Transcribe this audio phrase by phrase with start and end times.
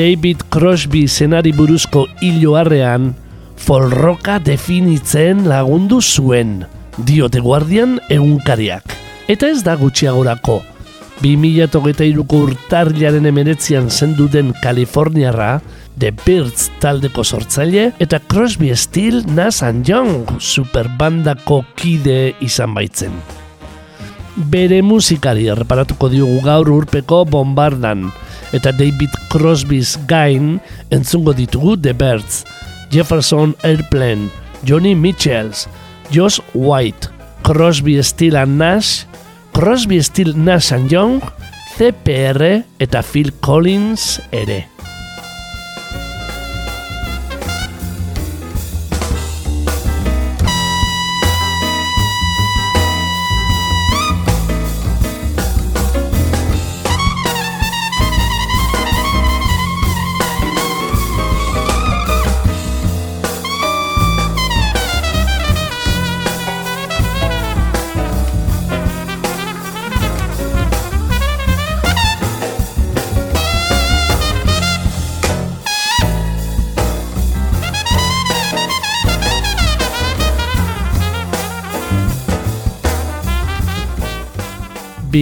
[0.00, 3.10] David Crosby zenari buruzko hiloarrean
[3.60, 6.62] folroka definitzen lagundu zuen,
[7.04, 8.94] diote guardian egunkariak.
[9.28, 10.62] Eta ez da gutxiagorako,
[11.20, 15.50] 2008ko urtarriaren emeretzian zenduden Kaliforniarra,
[16.00, 23.20] The Birds taldeko sortzaile, eta Crosby Steel Nas Young superbandako kide izan baitzen.
[24.48, 28.08] Bere musikari erreparatuko diogu gaur urpeko bombardan,
[28.52, 32.44] eta David Crosby's gain entzungo ditugu The Birds,
[32.90, 34.30] Jefferson Airplane,
[34.64, 35.68] Johnny Mitchells,
[36.10, 37.08] Josh White,
[37.42, 39.06] Crosby, Steel and Nash,
[39.52, 41.20] Crosby, Steel, Nash and Young,
[41.76, 44.79] CPR eta Phil Collins ere.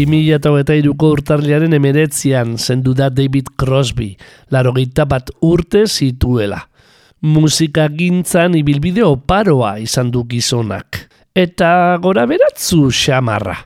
[0.07, 4.17] 2008ko urtarliaren emeretzian zendu da David Crosby,
[4.51, 4.73] laro
[5.09, 6.69] bat urte zituela.
[7.21, 11.09] Musika gintzan ibilbide oparoa izan du gizonak.
[11.35, 13.57] Eta gora beratzu xamarra.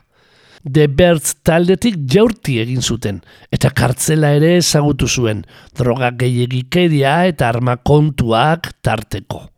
[0.63, 3.21] The Birds taldetik jaurti egin zuten,
[3.51, 5.43] eta kartzela ere ezagutu zuen,
[5.75, 9.49] droga gehiagikeria eta armakontuak tarteko.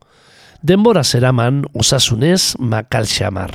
[0.63, 3.53] Denbora zeraman osasunez makal xamar.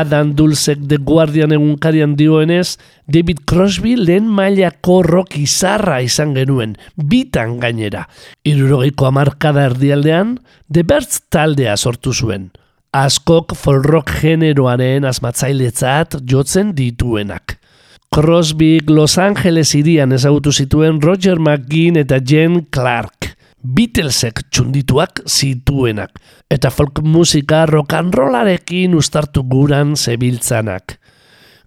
[0.00, 7.58] Adam Dulcek The Guardian egunkarian dioenez, David Crosby lehen mailako rock izarra izan genuen, bitan
[7.60, 8.06] gainera.
[8.48, 10.38] Irurogeiko amarkada erdialdean,
[10.72, 12.48] The Birds taldea sortu zuen.
[12.96, 17.60] Askok folk rock generoaren asmatzailetzat jotzen dituenak.
[18.10, 23.19] Crosby Los Angeles irian ezagutu zituen Roger McGinn eta Jen Clark.
[23.60, 26.14] Beatlesek txundituak zituenak,
[26.48, 30.96] eta folk musika rock and rollarekin ustartu guran zebiltzanak.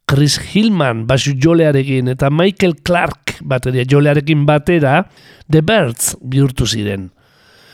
[0.10, 5.04] Chris Hillman basu jolearekin eta Michael Clark bateria jolearekin batera,
[5.50, 7.12] The Birds bihurtu ziren.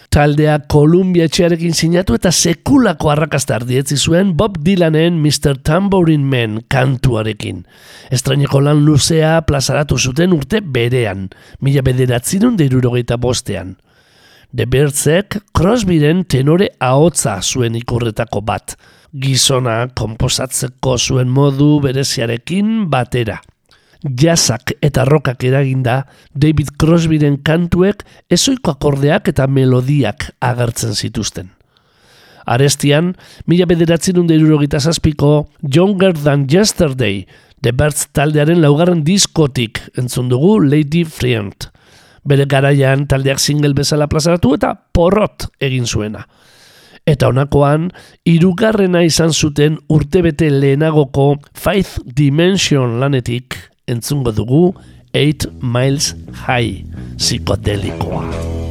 [0.10, 5.60] Taldea Columbia etxearekin sinatu eta sekulako arrakasta ardietzi zuen Bob Dylanen Mr.
[5.64, 7.62] Tambourine Man kantuarekin.
[8.12, 11.30] Estraineko lan luzea plazaratu zuten urte berean,
[11.62, 13.78] mila bederatzerun deirurogeita bostean.
[14.52, 18.74] The Birdsek Crosbyren tenore ahotza zuen ikurretako bat,
[19.14, 23.38] gizona komposatzeko zuen modu bereziarekin batera.
[24.02, 26.00] Jazzak eta rokak eraginda,
[26.34, 28.02] David Crosbyren kantuek
[28.34, 31.52] ezoiko akordeak eta melodiak agertzen zituzten.
[32.50, 33.14] Arestian,
[33.46, 34.40] mila bederatzen unde
[34.80, 37.28] zazpiko Younger Than Yesterday,
[37.62, 41.54] The Birds taldearen laugarren diskotik entzun dugu Lady Friend.
[42.28, 46.26] Bere garaian taldeak single bezala plazaratu eta porrot egin zuena.
[47.08, 47.90] Eta honakoan,
[48.28, 53.58] irugarrena izan zuten urtebete lehenagoko Faith Dimension lanetik
[53.90, 54.64] entzungo dugu
[55.14, 56.14] 8 Miles
[56.46, 56.86] High
[57.18, 58.69] psikodelikoa.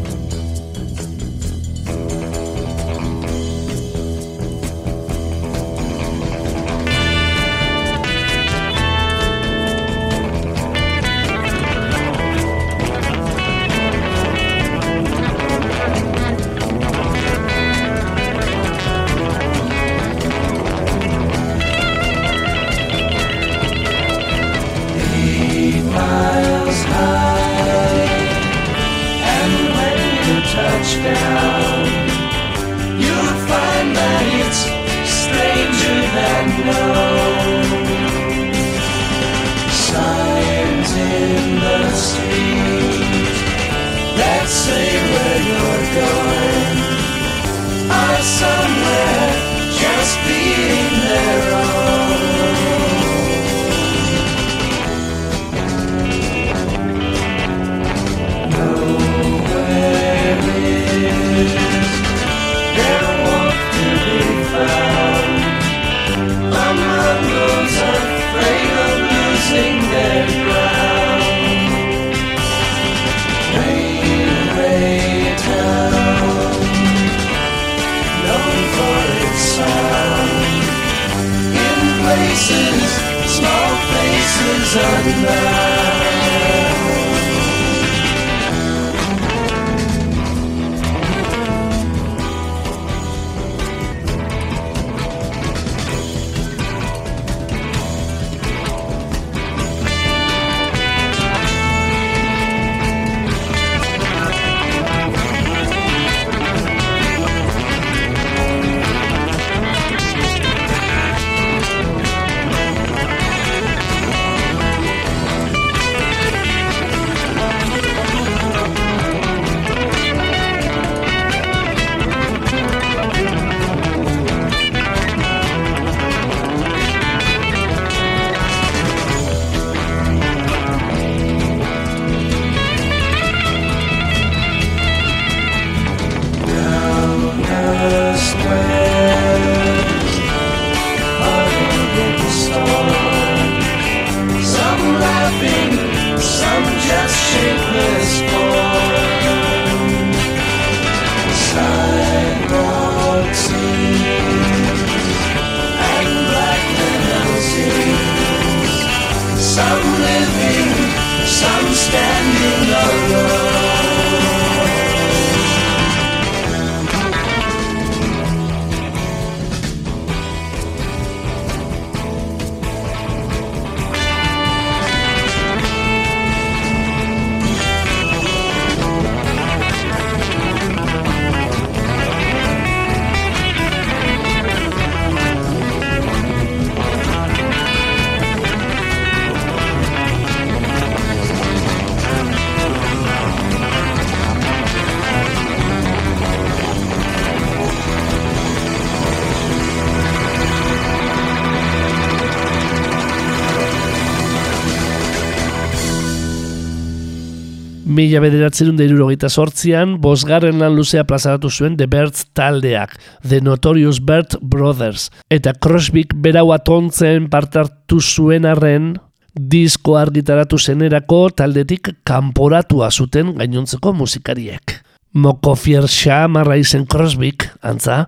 [207.99, 212.93] Mila bederatzerun da irurogeita sortzian, bosgarren lan luzea plazaratu zuen The Birds taldeak,
[213.27, 218.93] The Notorious Bird Brothers, eta Crosbyk berau atontzen partartu zuen arren,
[219.35, 224.79] disko argitaratu zenerako taldetik kanporatua zuten gainontzeko musikariek.
[225.19, 228.05] Moko fierxa marra izen Crosbyk, antza,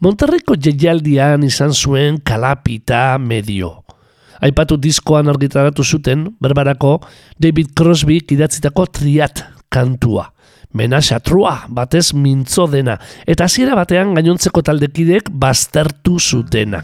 [0.00, 3.83] Monterriko jeialdian izan zuen kalapita medio.
[4.44, 6.98] Aipatu diskoan argitaratu zuten, berbarako,
[7.40, 9.40] David Crosby idatzitako triat
[9.72, 10.26] kantua.
[10.74, 12.98] Menaxa trua, batez mintzo dena,
[13.30, 16.82] eta hasiera batean gainontzeko taldekidek baztertu zutena.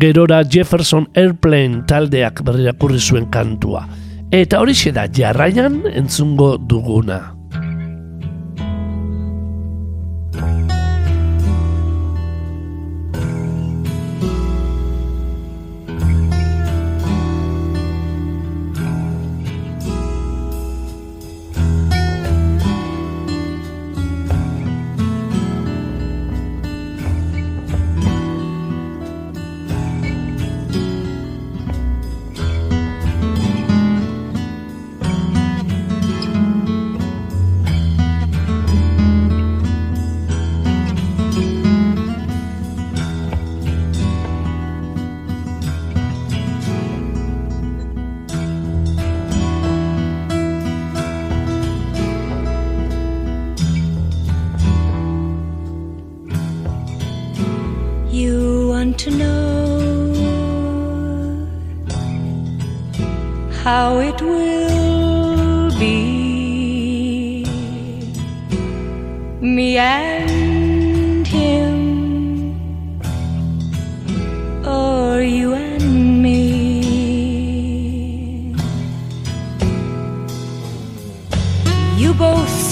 [0.00, 3.86] Gerora Jefferson Airplane taldeak berrirakurri zuen kantua.
[4.34, 7.34] Eta hori da jarraian entzungo duguna.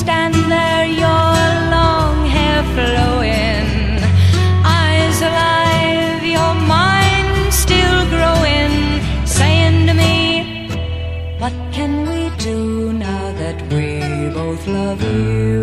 [0.02, 1.36] stand there, your
[1.76, 3.68] long hair flowing,
[4.80, 8.74] eyes alive, your mind still growing,
[9.38, 10.16] saying to me,
[11.42, 13.88] What can we do now that we
[14.40, 15.60] both love you?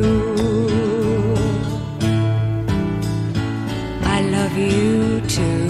[4.15, 5.67] I love you too.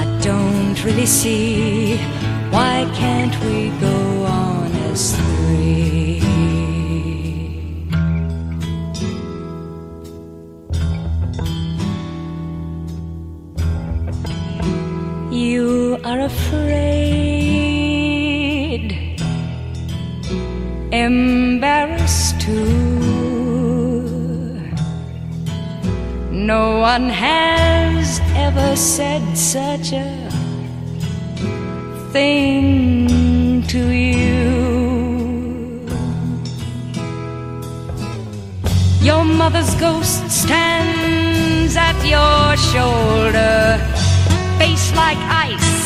[0.00, 1.67] I don't really see
[27.00, 30.08] one has ever said such a
[32.12, 34.48] thing to you.
[39.00, 43.78] Your mother's ghost stands at your shoulder,
[44.58, 45.78] face like ice,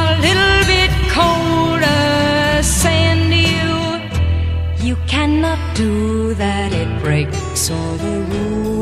[0.00, 8.16] a little bit colder, saying to you, you cannot do that, it breaks all the
[8.30, 8.73] rules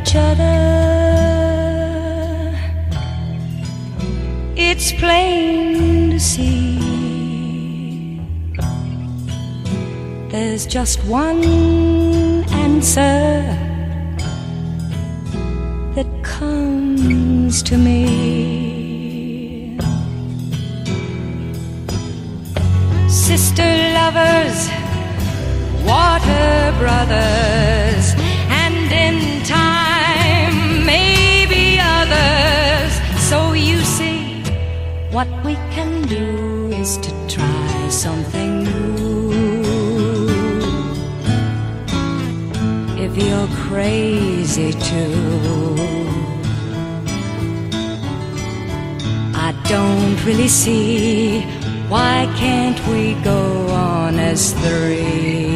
[0.00, 0.56] each other.
[4.56, 6.78] It's plain to see.
[10.30, 11.44] There's just one
[12.66, 13.42] answer
[15.96, 18.06] that comes to me.
[23.08, 24.58] Sister lovers,
[25.84, 27.79] water brothers
[35.20, 39.30] what we can do is to try something new.
[43.04, 45.76] If you're crazy too,
[49.46, 51.42] I don't really see
[51.92, 55.49] why can't we go on as three.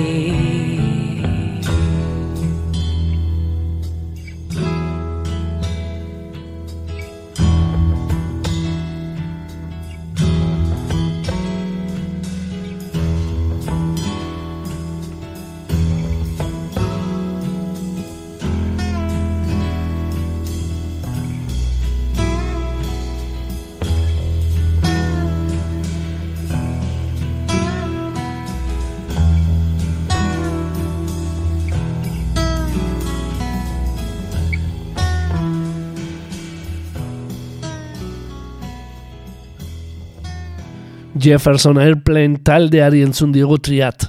[41.15, 44.09] Jefferson Airplane taldeari entzun diogu triat,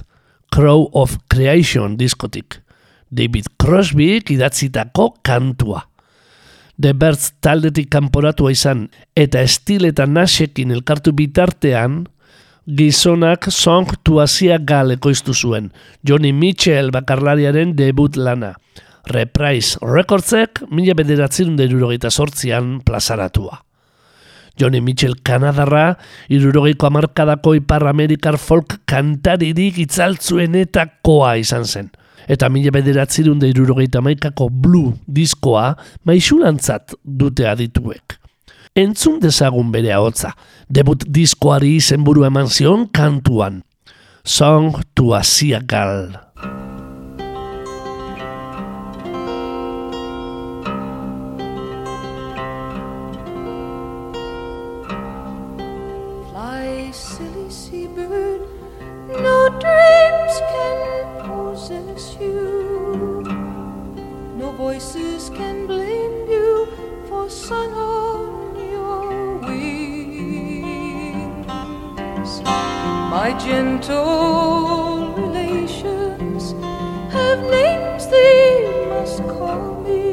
[0.50, 2.58] Crow of Creation diskotik.
[3.08, 5.84] David Crosby idatzitako kantua.
[6.76, 12.02] The Birds taldetik kanporatua izan eta estil eta nasekin elkartu bitartean,
[12.66, 15.70] gizonak Song to Asia Gal ekoiztu zuen,
[16.02, 18.56] Johnny Mitchell bakarlariaren debut lana.
[19.14, 23.62] Reprise Recordsek mila bederatzen derurogeita sortzian plazaratua.
[24.56, 25.96] Johnny Mitchell Kanadarra,
[26.28, 31.90] irurogeiko amarkadako ipar Amerikar folk kantaririk itzaltzuenetakoa izan zen.
[32.26, 35.74] Eta mila bederatzerun da irurogeita maikako blue diskoa
[36.08, 38.18] maixulantzat dute adituek.
[38.76, 40.34] Entzun dezagun bere hotza,
[40.68, 43.62] debut diskoari izenburu eman zion kantuan.
[44.24, 45.62] Song to a Sia
[64.66, 66.66] voices can blame you
[67.08, 70.72] for sun on your wings.
[73.16, 76.42] My gentle relations
[77.16, 78.48] have names they
[78.94, 80.04] must call me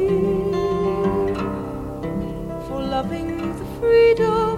[2.66, 4.53] for loving the freedom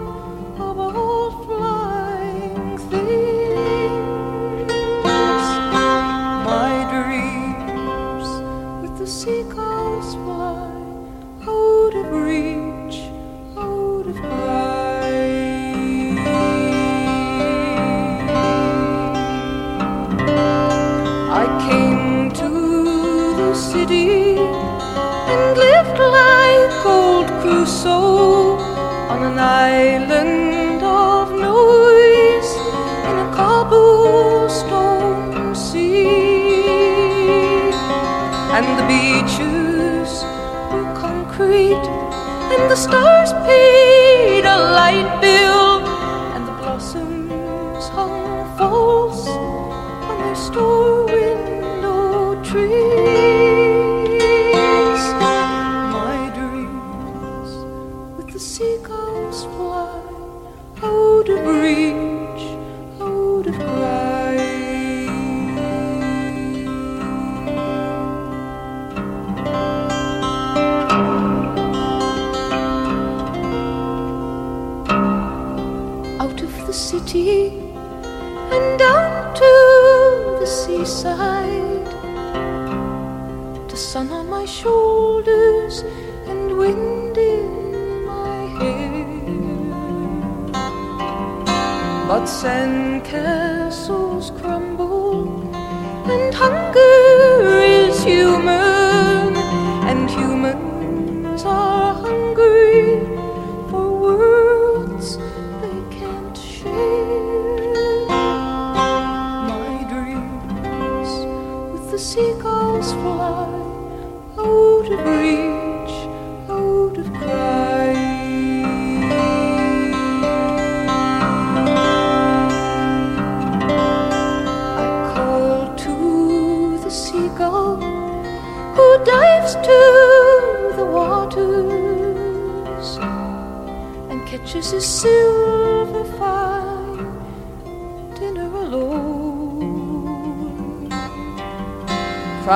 [27.67, 28.63] Crusoe
[29.11, 32.51] on an island of noise
[33.09, 36.63] in a cobblestone sea.
[38.55, 40.23] And the beaches
[40.71, 41.87] were concrete,
[42.55, 45.46] and the stars paid a light bill,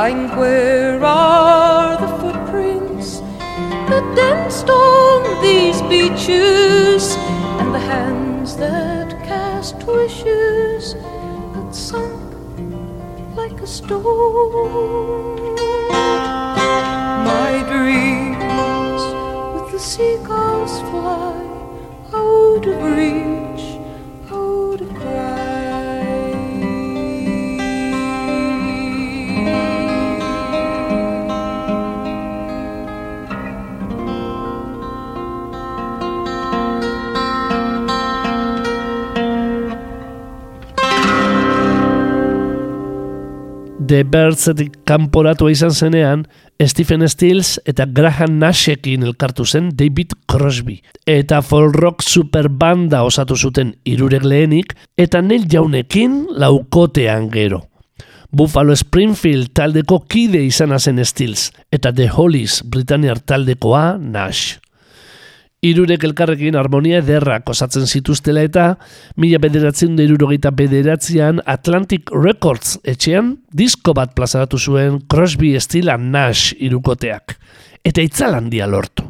[0.00, 3.20] crying, Where are the footprints
[3.90, 7.16] that danced on these beaches,
[7.60, 10.94] and the hands that cast wishes
[11.54, 12.32] that sunk
[13.36, 15.54] like a stone?
[17.32, 19.02] My dreams
[19.54, 20.49] with the seagulls
[44.11, 46.25] Birdsetik kanporatua izan zenean,
[46.66, 50.81] Stephen Stills eta Graham Nashekin elkartu zen David Crosby.
[51.07, 57.62] Eta folk rock superbanda osatu zuten irurek lehenik, eta Neil Jaunekin laukotean gero.
[58.35, 64.59] Buffalo Springfield taldeko kide izan zen Stills, eta The Hollies Britanniar taldekoa Nash.
[65.61, 68.62] Irurek elkarrekin harmonia ederrak osatzen zituztela eta
[69.20, 76.55] mila bederatzen da irurogeita bederatzean Atlantic Records etxean disko bat plazaratu zuen Crosby, Stila Nash
[76.57, 77.37] irukoteak.
[77.85, 79.05] Eta itzalandia lortu.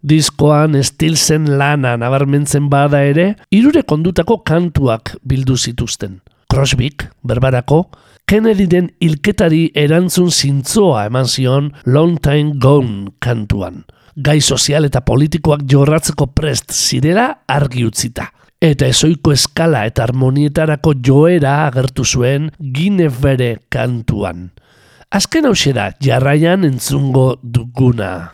[0.00, 6.22] Diskoan Stilsen lana nabarmentzen bada ere, irure kondutako kantuak bildu zituzten.
[6.48, 7.84] Crosbyk, berbarako,
[8.24, 13.82] Kennedyren hilketari erantzun zintzoa eman zion Long Time Gone kantuan.
[14.16, 18.28] Gai sozial eta politikoak jorratzeko prest zirela argi utzita.
[18.62, 24.50] Eta ezoiko eskala eta harmonietarako joera agertu zuen Ginevere kantuan.
[25.10, 28.30] Azken hau da jarraian entzungo duguna.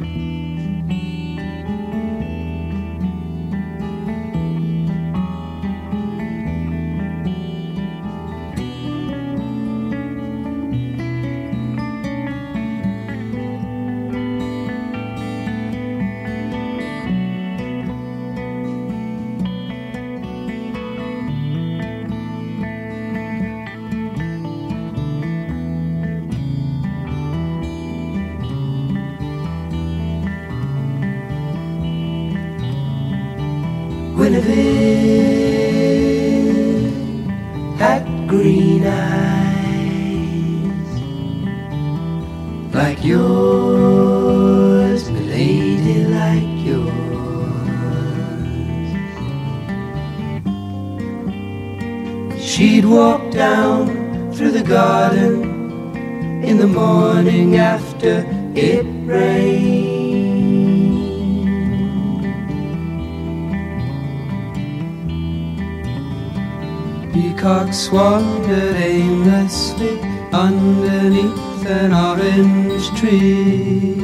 [67.90, 70.00] Wandered aimlessly
[70.32, 73.94] underneath an orange tree.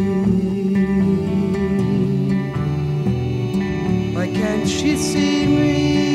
[4.14, 6.13] Why can't she see me?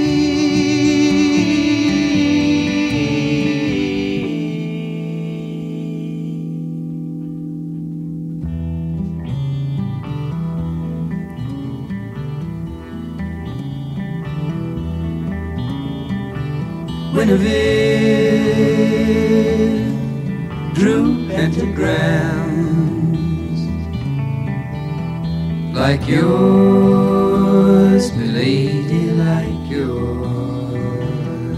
[26.09, 31.57] Yours, milady, like yours.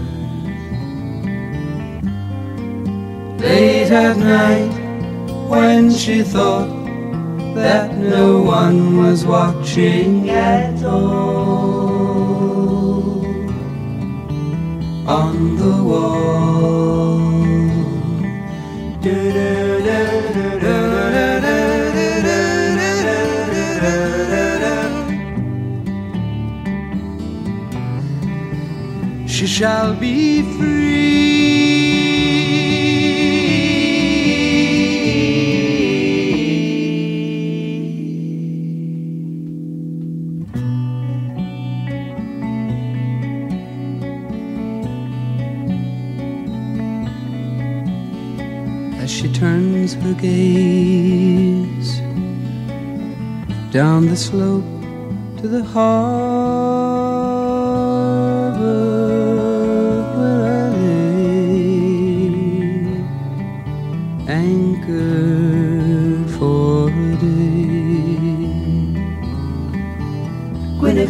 [3.40, 4.74] Late at night,
[5.48, 6.68] when she thought
[7.54, 12.12] that no one was watching at all
[15.06, 16.31] on the wall.
[29.62, 30.82] Shall be free.
[49.00, 52.00] as she turns her gaze
[53.70, 54.64] down the slope
[55.38, 56.21] to the harbor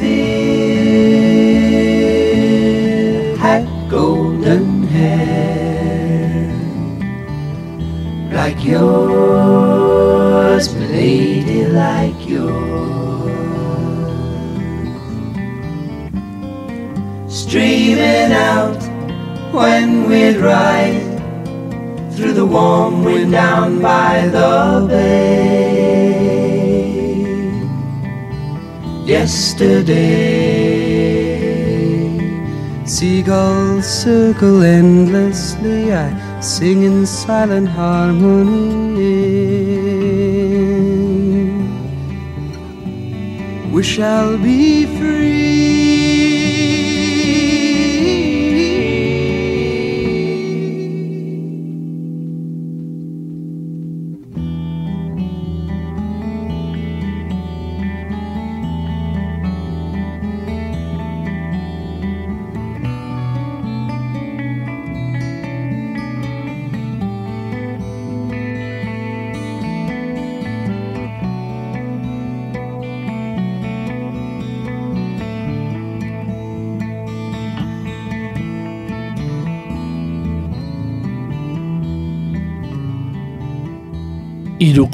[0.03, 1.77] Guinevere
[3.37, 6.51] had golden hair
[8.33, 9.95] like yours,
[10.75, 12.51] lady, like yours.
[17.33, 18.83] Streaming out
[19.53, 21.12] when we'd ride
[22.12, 25.72] through the warm wind down by the bay.
[29.12, 29.98] Yesterday,
[32.87, 35.92] seagulls circle endlessly.
[35.92, 39.12] I sing in silent harmony.
[43.70, 45.72] We shall be free.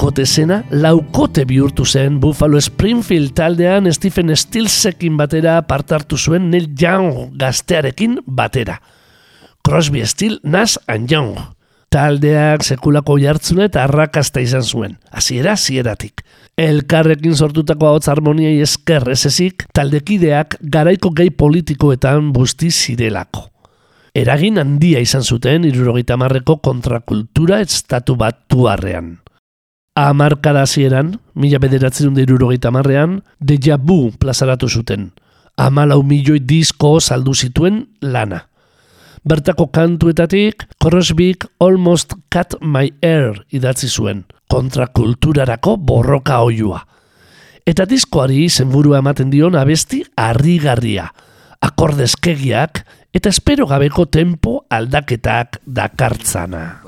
[0.09, 7.35] Irukote zena laukote bihurtu zen Buffalo Springfield taldean Stephen Stilsekin batera partartu zuen Neil Young
[7.37, 8.79] gaztearekin batera.
[9.61, 11.37] Crosby, Still, Nash and Young.
[11.93, 14.97] Taldeak sekulako jartzune eta arrakasta izan zuen.
[15.13, 16.25] Hasiera hasieratik.
[16.57, 23.51] Elkarrekin sortutako hau harmoniai esker ezezik, taldekideak garaiko gehi politikoetan busti zirelako.
[24.17, 29.19] Eragin handia izan zuten irurogeita marreko kontrakultura estatu bat tuarrean.
[29.99, 35.09] Amarkada hasieran, mila bederatzen dut irurogeita marrean, deja bu plazaratu zuten.
[35.59, 38.45] Amalau milioi disko saldu zituen lana.
[39.27, 44.23] Bertako kantuetatik, Crosbyk Almost Cut My Air idatzi zuen–
[44.55, 46.79] kontrakulturarako borroka oiua.
[47.67, 51.11] Eta diskoari zenburua ematen dion abesti harrigarria,
[51.61, 56.88] akordezkegiak eta espero gabeko tempo aldaketak dakartzana.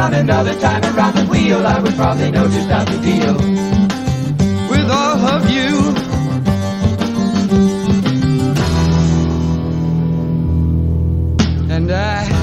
[0.00, 3.34] on another time around the wheel, I would probably know just how to deal
[4.70, 5.70] with all of you.
[11.70, 12.39] And I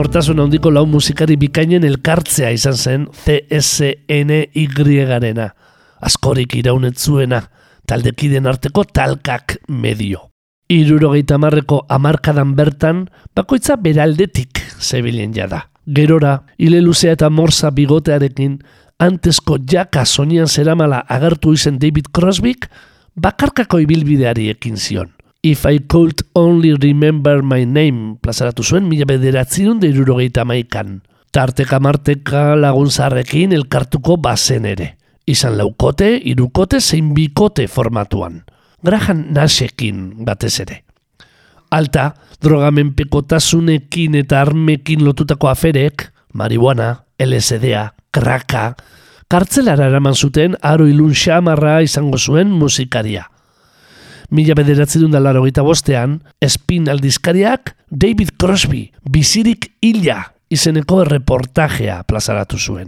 [0.00, 3.84] Nortasun handiko lau musikari bikainen elkartzea izan zen CSNY-arena.
[6.08, 7.42] Askorik iraunetzuena,
[7.84, 10.32] taldekiden arteko talkak medio.
[10.72, 15.68] Irurogeita marreko amarkadan bertan, bakoitza beraldetik zebilen jada.
[15.84, 18.56] Gerora, hile luzea eta morsa bigotearekin,
[18.96, 22.72] antesko jaka sonian zeramala agertu izen David Crosbyk,
[23.20, 25.19] bakarkako ibilbideari ekin zion.
[25.42, 30.98] If I could only remember my name, plazaratu zuen mila bederatzerun irurogeita maikan.
[31.32, 34.98] Tarteka marteka laguntzarrekin elkartuko bazen ere.
[35.24, 38.42] Izan laukote, irukote, zein bikote formatuan.
[38.84, 40.82] Graham Nashekin batez ere.
[41.72, 42.10] Alta,
[42.42, 48.74] drogamenpekotasunekin eta armekin lotutako aferek, marihuana, LSDa, kraka,
[49.30, 53.30] kartzelara eraman zuten aro ilun xamarra izango zuen musikaria.
[54.30, 62.58] Mila bederatzi dut laro gita bostean, espin aldizkariak David Crosby, bizirik illa izeneko reportajea plazaratu
[62.58, 62.86] zuen.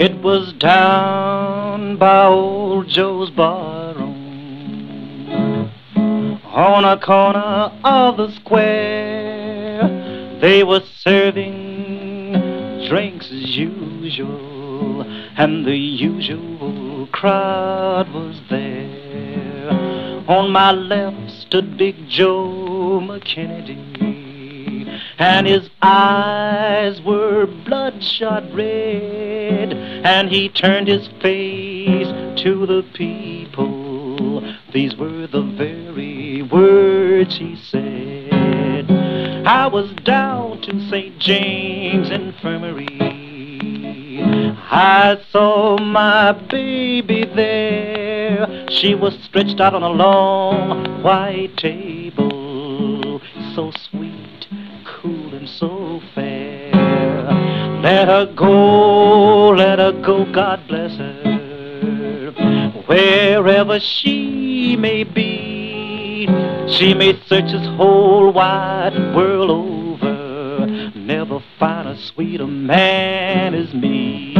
[0.00, 4.14] It was down by old Joe's barroom
[6.52, 9.37] on a corner of the square.
[10.40, 12.32] They were serving
[12.88, 15.02] drinks as usual,
[15.36, 19.70] and the usual crowd was there.
[20.28, 24.08] On my left stood Big Joe McKennedy
[25.18, 32.06] and his eyes were bloodshot red, and he turned his face
[32.42, 34.42] to the people.
[34.72, 39.17] These were the very words he said.
[39.46, 41.18] I was down to St.
[41.18, 42.86] James Infirmary.
[44.70, 48.66] I saw my baby there.
[48.70, 53.20] She was stretched out on a long white table,
[53.54, 54.28] so sweet
[55.00, 56.72] cool and so fair.
[57.82, 62.32] Let her go, let her go, God bless her.
[62.86, 65.57] Wherever she may be,
[66.68, 70.66] she may search this whole wide world over.
[70.94, 74.34] Never find a sweeter man as me.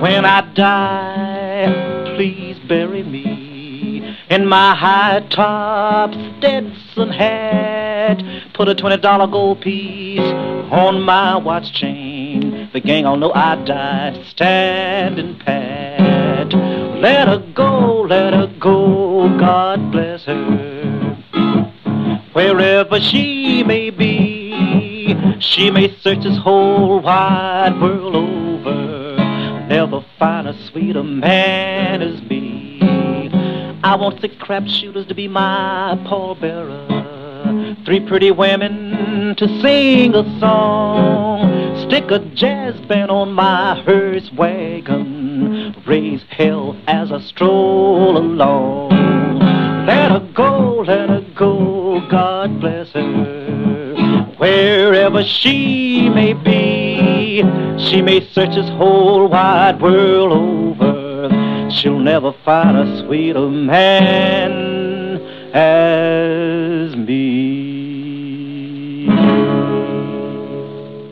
[0.00, 8.22] When I die, please bury me in my high top Stetson hat.
[8.54, 12.70] Put a twenty dollar gold piece on my watch chain.
[12.72, 16.05] The gang all know I die standing pat.
[17.06, 21.14] Let her go, let her go, God bless her.
[22.32, 29.18] Wherever she may be, she may search this whole wide world over.
[29.68, 32.80] Never find a sweeter man as me.
[33.84, 37.05] I want the crap shooters to be my pallbearer.
[37.86, 41.86] Three pretty women to sing a song.
[41.86, 45.72] Stick a jazz band on my hearse wagon.
[45.86, 48.90] Raise hell as I stroll along.
[49.86, 53.94] Let her go, let her go, God bless her.
[54.36, 57.44] Wherever she may be,
[57.78, 61.70] she may search this whole wide world over.
[61.70, 65.20] She'll never find a sweeter man
[65.54, 67.55] as me.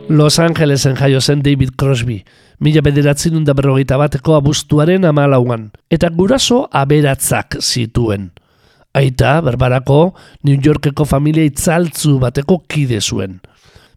[0.08, 2.24] Los Angelesen jaio zen David Crosby,
[2.58, 8.30] mila bederatzen da berrogeita bateko abuztuaren amalauan, eta guraso aberatzak zituen.
[8.94, 13.40] Aita, berbarako, New Yorkeko familia itzaltzu bateko kide zuen.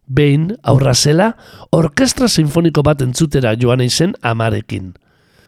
[0.07, 1.33] Behin, aurra zela,
[1.75, 4.93] orkestra sinfoniko bat entzutera joan izen amarekin.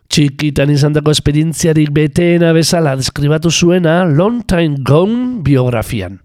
[0.09, 6.19] Txikitan izandako esperientziarik beteena bezala deskribatu zuena Long Time Gone biografian.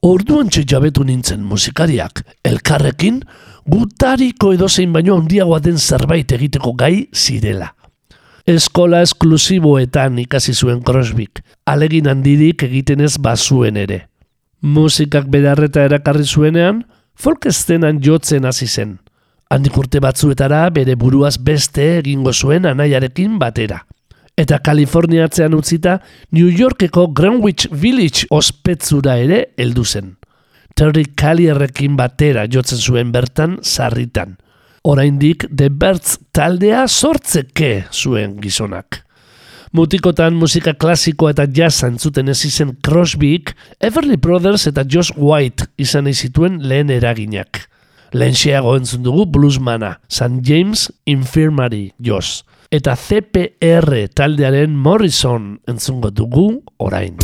[0.00, 3.20] Orduan jabetu nintzen musikariak, elkarrekin,
[3.68, 7.74] gutariko edozein baino handiagoa den zerbait egiteko gai zirela.
[8.46, 14.06] Eskola esklusiboetan ikasi zuen Crosbyk, alegin handirik egiten ez bazuen ere.
[14.62, 16.82] Musikak bedarreta erakarri zuenean,
[17.14, 18.98] folk estenan jotzen hasi zen.
[19.50, 23.84] Handik urte batzuetara bere buruaz beste egingo zuen anaiarekin batera.
[24.36, 25.98] Eta Kaliforniatzean utzita
[26.32, 30.16] New Yorkeko Greenwich Village ospetzura ere heldu zen.
[30.74, 34.38] Terry Callierrekin batera jotzen zuen bertan sarritan.
[34.82, 39.02] Oraindik The Birds taldea sortzeke zuen gizonak.
[39.76, 46.10] Mutikotan musika klasiko eta jazz entzuten ez izen Crosbyk, Everly Brothers eta Josh White izan
[46.10, 47.68] zituen lehen eraginak.
[48.12, 50.42] Lehen entzun dugu bluesmana, St.
[50.42, 57.16] James Infirmary Josh eta CPR taldearen Morrison entzungo dugu orain.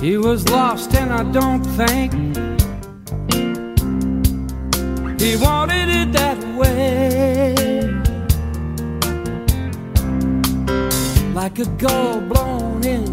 [0.00, 2.29] He was lost and I don't think
[5.20, 7.54] He wanted it that way.
[11.34, 13.09] Like a gull blown in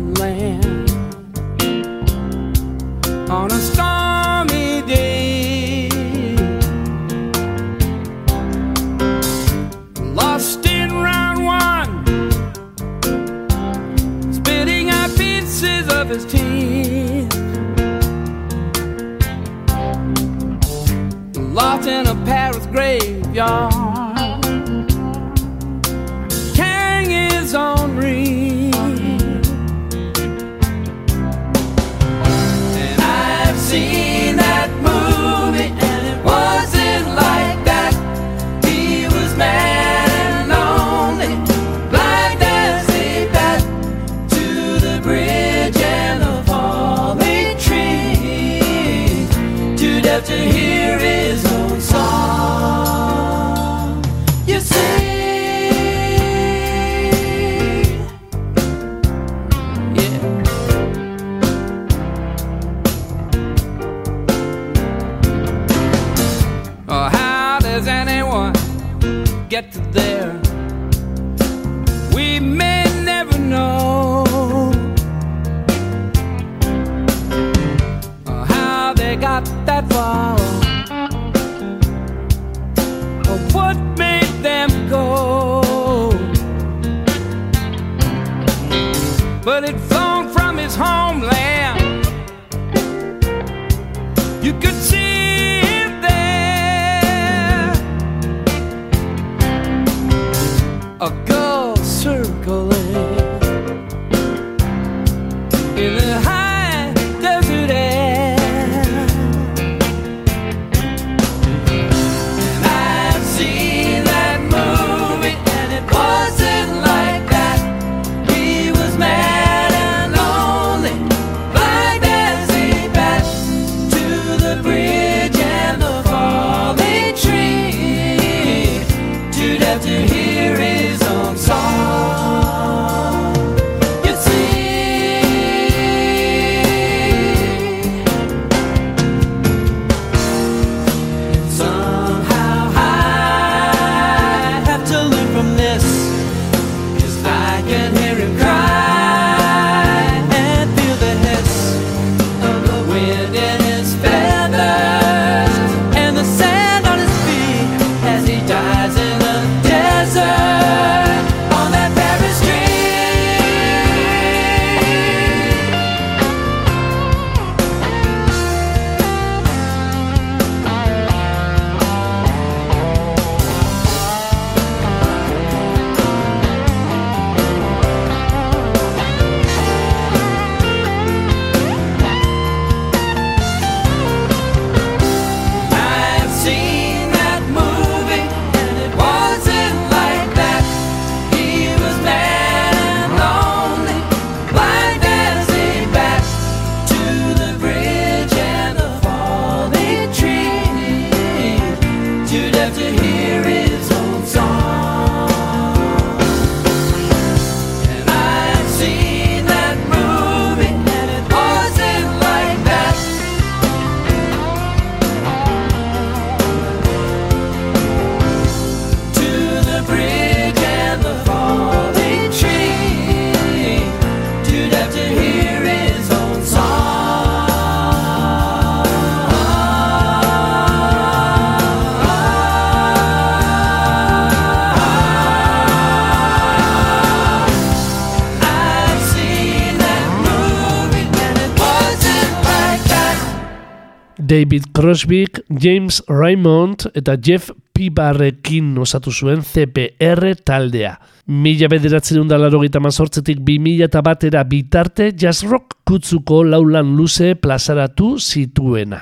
[244.28, 250.97] David Crosbyk, James Raymond eta Jeff Pibarrekin osatu zuen CPR taldea.
[251.28, 258.17] Mila bederatzen da mazortzetik bi mila eta batera bitarte jazz rock kutzuko laulan luze plazaratu
[258.19, 258.99] zituena.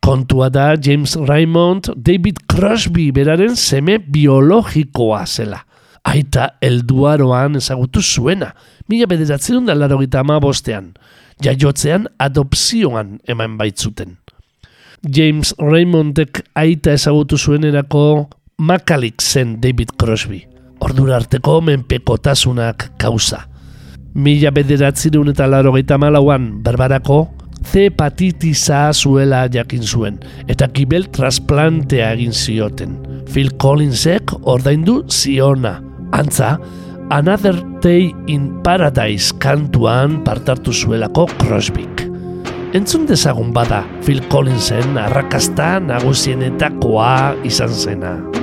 [0.00, 5.60] Kontua da James Raymond David Crosby beraren seme biologikoa zela.
[6.04, 8.54] Aita elduaroan ezagutu zuena,
[8.88, 10.94] mila bederatzen da laro gita bostean.
[11.42, 14.23] Jaiotzean adopzioan eman baitzuten.
[15.04, 18.28] James Raymondek aita ezagutu zuenerako
[18.58, 20.44] makalik zen David Crosby.
[20.80, 23.44] Ordura arteko menpekotasunak kauza.
[24.14, 27.28] Mila bederatzen eta laro malauan berbarako
[27.64, 32.98] C hepatitisa zuela jakin zuen, eta kibel trasplantea egin zioten.
[33.32, 35.80] Phil Collinsek ordaindu ziona.
[36.12, 36.58] Antza,
[37.10, 42.03] Another Day in Paradise kantuan partartu zuelako Crosbyk.
[42.74, 48.33] Entzun dezagun bada Phil Collinsen arrakasta nagusienetakoa izan zena.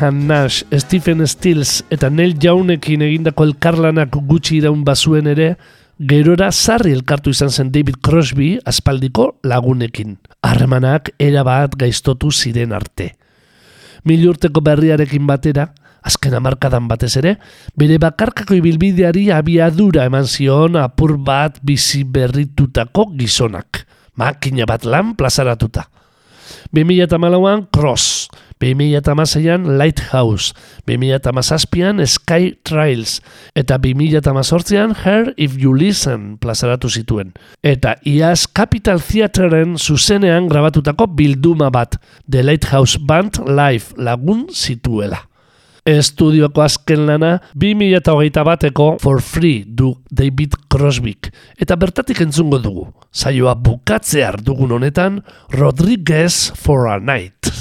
[0.00, 5.54] Nash, Stephen Stills eta Neil Jaunekin egindako elkarlanak gutxi iraun bazuen ere,
[5.98, 10.16] gerora sarri elkartu izan zen David Crosby aspaldiko lagunekin.
[10.42, 13.12] Harremanak erabat gaiztotu ziren arte.
[14.04, 15.68] Milurteko berriarekin batera,
[16.02, 17.36] azken hamarkadan batez ere,
[17.78, 23.86] bere bakarkako ibilbideari abiadura eman zion apur bat bizi berritutako gizonak.
[24.16, 25.86] Makina bat lan plazaratuta.
[26.74, 28.28] 2008an Cross,
[28.64, 30.54] 2008an Lighthouse,
[30.86, 33.20] 2008an Sky Trials,
[33.54, 37.34] eta 2008an Her If You Listen plazaratu zituen.
[37.60, 41.98] Eta iaz Capital Theatreren zuzenean grabatutako bilduma bat,
[42.30, 45.28] The Lighthouse Band Live lagun zituela.
[45.84, 51.28] Estudioko azken lana 2008 bateko For Free du David Crosbyk.
[51.60, 52.86] Eta bertatik entzungo dugu.
[53.12, 55.20] Saioa bukatzear dugun honetan
[55.52, 57.52] Rodriguez for a Night.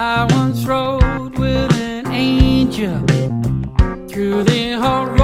[0.00, 3.00] I once rode with an angel
[4.06, 5.17] through the whole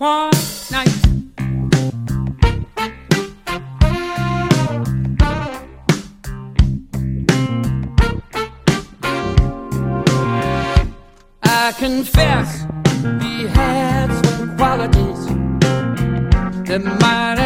[0.00, 0.30] one
[0.70, 0.88] night.
[11.42, 12.64] I confess
[13.20, 15.26] he had some qualities
[16.66, 17.39] that might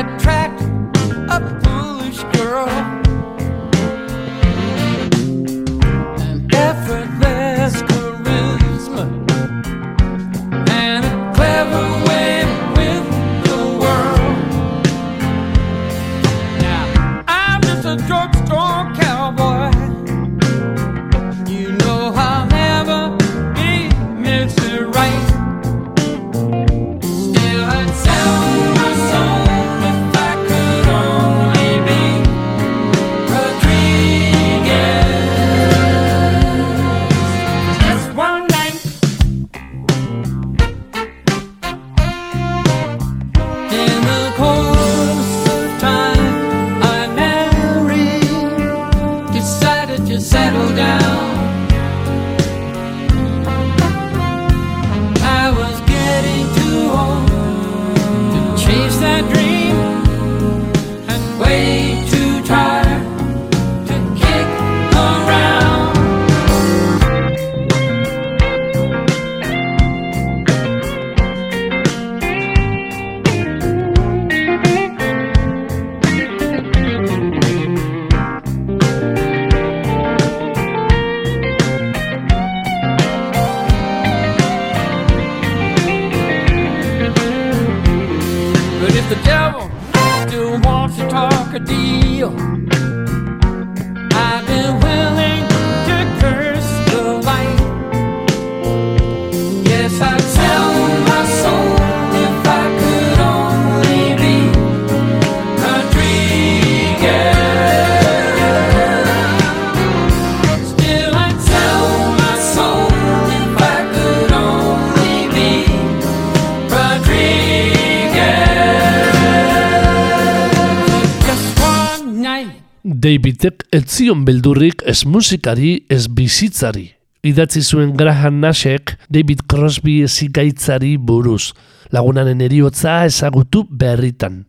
[123.44, 126.94] Davidek ez zion beldurrik ez musikari ez bizitzari.
[127.20, 131.52] Idatzi zuen Graham Nashek David Crosby ezikaitzari buruz.
[131.92, 134.46] Lagunaren eriotza ezagutu berritan.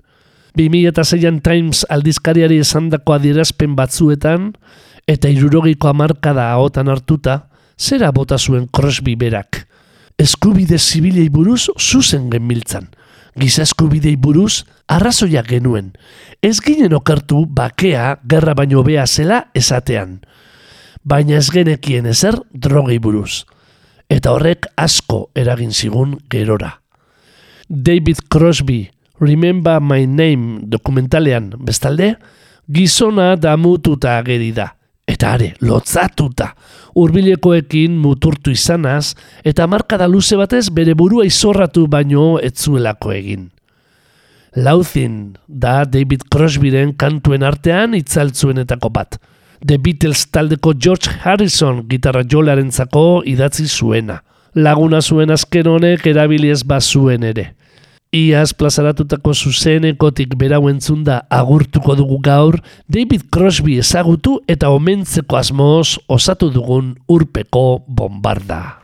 [0.55, 4.53] 2006an Times aldizkariari esandako adierazpen batzuetan
[5.11, 9.65] eta irurogeiko hamarkada ahotan hartuta, zera bota zuen Crosby berak.
[10.15, 12.87] Eskubide zibilei buruz zuzen genbiltzan.
[13.35, 15.91] Giza eskubidei buruz arrazoia genuen.
[16.41, 20.21] Ez ginen okertu bakea gerra baino bea zela esatean.
[21.03, 23.43] Baina ez genekien ezer drogei buruz.
[24.09, 26.79] Eta horrek asko eragin zigun gerora.
[27.67, 32.15] David Crosby, Remember My Name dokumentalean bestalde,
[32.71, 34.74] Gizona damututa ageri da,
[35.07, 36.51] eta are, lotzatuta,
[36.97, 43.49] hurbilekoekin muturtu izanaz, eta markada luze batez bere burua izorratu baino etzuelako egin.
[44.55, 49.17] Lauthin da David Crosbyren kantuen artean itzaltzuenetako bat.
[49.65, 54.21] The Beatles taldeko George Harrison gitarra jolarentzako idatzi zuena.
[54.55, 57.49] Laguna zuen azken honek erabili ez bazuen ere.
[58.13, 66.51] Iaz plazaratutako zuzenekotik berau entzunda agurtuko dugu gaur, David Crosby ezagutu eta omentzeko asmoz osatu
[66.53, 68.79] dugun urpeko bombarda.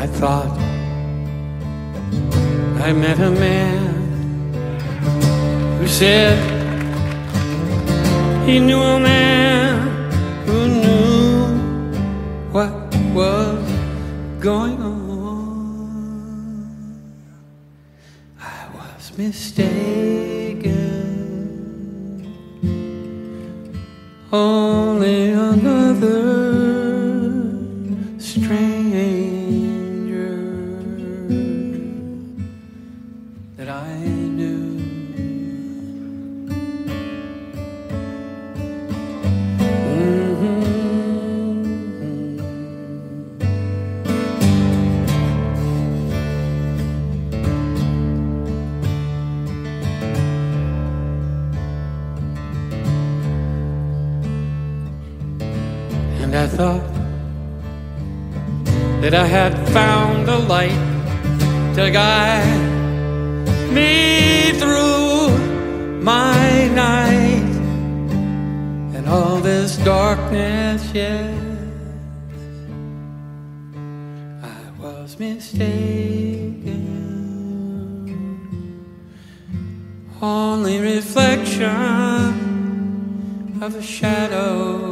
[0.00, 0.56] I thought
[2.80, 3.92] I met a man
[5.78, 6.59] who said
[8.50, 9.76] he knew a man
[10.44, 11.46] who knew
[12.50, 12.72] what
[13.14, 13.64] was
[14.40, 15.86] going on.
[18.40, 20.80] I was mistaken.
[24.32, 26.39] Only another
[59.10, 60.84] that I had found a light
[61.74, 62.46] to guide
[63.72, 65.36] me through
[66.00, 67.50] my night
[68.94, 71.34] and all this darkness, yes.
[74.44, 76.86] I was mistaken.
[80.22, 81.66] Only reflection
[83.60, 84.89] of a shadow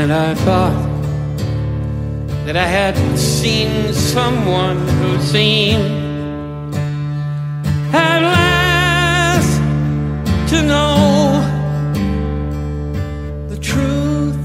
[0.00, 0.80] And I thought
[2.46, 6.72] that I had seen someone who seemed
[7.92, 9.58] at last
[10.50, 11.42] to know
[13.48, 14.38] the truth.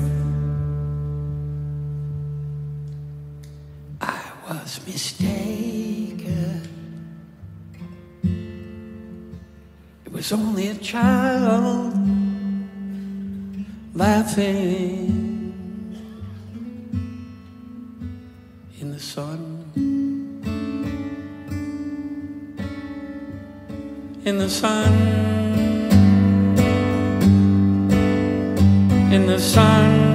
[4.02, 6.68] I was mistaken.
[10.04, 11.94] It was only a child
[13.94, 15.23] laughing
[24.26, 24.94] in the sun,
[29.12, 30.13] in the sun.